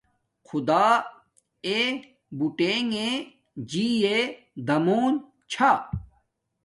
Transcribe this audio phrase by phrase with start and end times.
[0.47, 0.87] خدݳ
[1.65, 1.81] ݳݺ
[2.37, 3.07] بُٹݵݣݺ
[3.69, 4.17] جِِیّݺ
[4.67, 5.13] دمݸن
[5.51, 5.71] چھݳ.